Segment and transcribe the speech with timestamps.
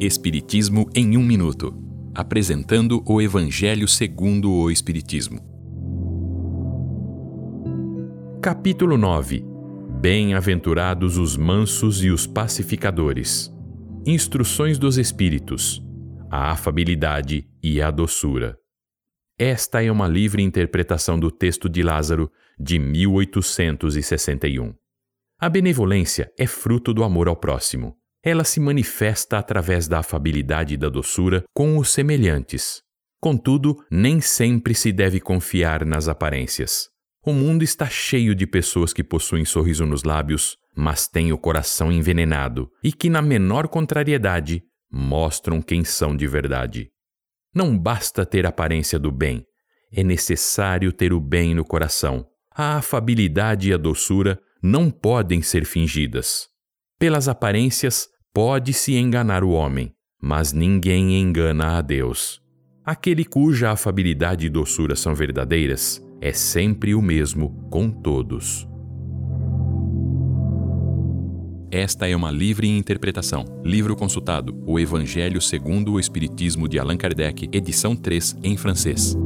[0.00, 1.72] Espiritismo em um minuto,
[2.12, 5.38] apresentando o Evangelho segundo o Espiritismo.
[8.42, 9.44] Capítulo 9.
[10.00, 13.52] Bem-aventurados os mansos e os pacificadores.
[14.04, 15.80] Instruções dos Espíritos.
[16.28, 18.58] A afabilidade e a doçura.
[19.38, 24.74] Esta é uma livre interpretação do texto de Lázaro de 1861.
[25.38, 27.96] A benevolência é fruto do amor ao próximo.
[28.24, 32.80] Ela se manifesta através da afabilidade e da doçura com os semelhantes.
[33.20, 36.88] Contudo, nem sempre se deve confiar nas aparências.
[37.22, 41.92] O mundo está cheio de pessoas que possuem sorriso nos lábios, mas têm o coração
[41.92, 46.90] envenenado e que, na menor contrariedade, mostram quem são de verdade.
[47.54, 49.44] Não basta ter aparência do bem,
[49.92, 52.26] é necessário ter o bem no coração.
[52.54, 56.48] A afabilidade e a doçura não podem ser fingidas.
[56.98, 62.42] Pelas aparências, pode-se enganar o homem, mas ninguém engana a Deus.
[62.84, 68.66] Aquele cuja afabilidade e doçura são verdadeiras é sempre o mesmo com todos.
[71.70, 73.44] Esta é uma livre interpretação.
[73.64, 79.16] Livro consultado: O Evangelho segundo o Espiritismo de Allan Kardec, edição 3, em francês.